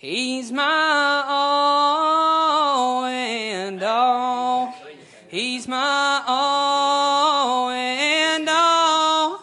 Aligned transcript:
He's 0.00 0.50
my 0.50 1.22
all 1.28 3.04
and 3.04 3.82
all. 3.82 4.74
He's 5.28 5.68
my 5.68 6.22
all 6.26 7.68
and 7.68 8.48
all. 8.48 9.42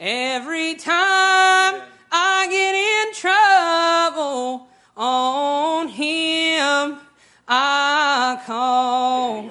Every 0.00 0.74
time 0.74 1.80
I 2.10 2.48
get 2.50 2.74
in 2.74 3.14
trouble, 3.14 4.66
on 4.96 5.86
Him 5.86 6.98
I 7.46 8.42
call. 8.44 9.48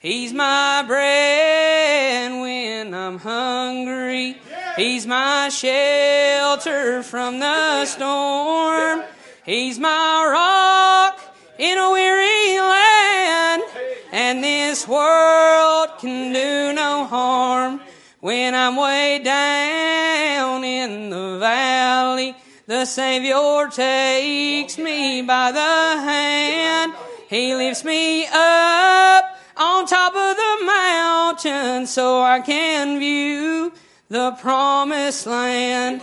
He's 0.00 0.32
my 0.32 0.82
bread 0.88 2.32
when 2.32 2.92
I'm 2.94 3.20
hungry. 3.20 4.38
He's 4.74 5.06
my 5.06 5.50
shelter 5.50 7.04
from 7.04 7.38
the 7.38 7.84
storm. 7.84 9.04
He's 9.44 9.78
my 9.78 10.24
rock 10.32 11.20
in 11.58 11.76
a 11.76 11.90
weary 11.90 12.58
land. 12.58 13.62
And 14.10 14.42
this 14.42 14.88
world 14.88 15.88
can 15.98 16.32
do 16.32 16.72
no 16.72 17.04
harm. 17.04 17.80
When 18.20 18.54
I'm 18.54 18.76
way 18.76 19.20
down 19.22 20.64
in 20.64 21.10
the 21.10 21.38
valley, 21.38 22.34
the 22.66 22.86
Savior 22.86 23.68
takes 23.70 24.78
me 24.78 25.20
by 25.20 25.52
the 25.52 25.60
hand. 25.60 26.94
He 27.28 27.54
lifts 27.54 27.84
me 27.84 28.26
up 28.26 29.38
on 29.58 29.86
top 29.86 30.14
of 30.14 30.36
the 30.36 30.64
mountain 30.64 31.86
so 31.86 32.22
I 32.22 32.40
can 32.40 32.98
view 32.98 33.74
the 34.08 34.30
promised 34.40 35.26
land. 35.26 36.00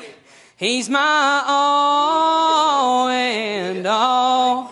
He's 0.62 0.92
my 0.92 1.44
all 1.48 3.10
and 3.10 3.84
all. 3.88 4.72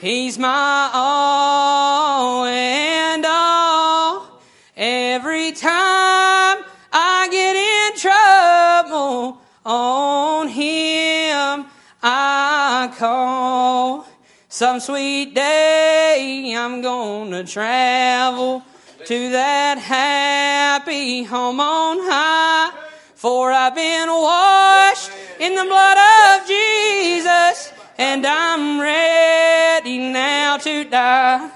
He's 0.00 0.36
my 0.36 0.90
all 0.92 2.44
and 2.44 3.24
all. 3.24 4.40
Every 4.76 5.52
time 5.52 6.64
I 6.92 7.28
get 7.30 7.54
in 7.54 7.98
trouble, 8.00 9.40
on 9.64 10.48
Him 10.48 11.66
I 12.02 12.92
call. 12.98 14.08
Some 14.48 14.80
sweet 14.80 15.36
day 15.36 16.52
I'm 16.56 16.82
gonna 16.82 17.44
travel 17.44 18.64
to 19.04 19.30
that 19.30 19.78
happy 19.78 21.22
home 21.22 21.60
on 21.60 21.98
high. 22.00 22.72
For 23.14 23.50
I've 23.50 23.74
been 23.74 24.08
washed 24.08 25.10
in 25.40 25.54
the 25.54 25.64
blood 25.64 25.98
of 25.98 26.48
Jesus, 26.48 27.72
and 27.96 28.26
I'm 28.26 28.80
ready 28.80 29.98
now 29.98 30.56
to 30.58 30.84
die. 30.84 31.50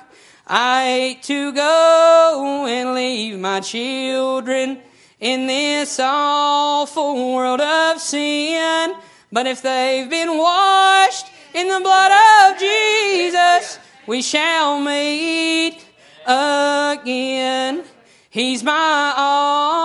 I 0.47 0.84
hate 0.84 1.22
to 1.24 1.52
go 1.52 2.66
and 2.69 2.94
leave 2.94 3.39
my 3.39 3.61
children 3.61 4.78
in 5.19 5.47
this 5.47 5.98
awful 6.00 7.34
world 7.34 7.61
of 7.61 8.00
sin. 8.00 8.94
But 9.33 9.47
if 9.47 9.62
they've 9.62 10.11
been 10.11 10.36
washed 10.36 11.27
in 11.55 11.69
the 11.69 11.80
blood 11.80 12.52
of 12.52 12.58
Jesus, 12.61 13.78
we 14.06 14.22
shall 14.22 14.80
meet 14.80 15.84
again. 16.27 17.84
He's 18.30 18.62
my 18.62 19.14
all. 19.17 19.81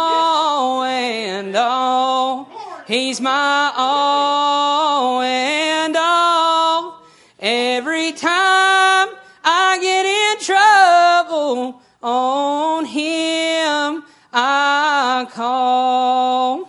He's 2.87 3.19
my 3.19 3.73
all 3.75 5.21
and 5.21 5.93
all. 5.97 7.03
Every 7.37 8.13
time 8.13 9.09
I 9.43 9.77
get 9.81 10.05
in 10.05 10.39
trouble, 10.41 11.81
on 12.01 12.85
Him 12.85 14.03
I 14.31 15.27
call. 15.31 16.66